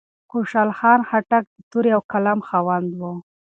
[0.31, 3.01] خوشال خان خټک د تورې او قلم خاوند و.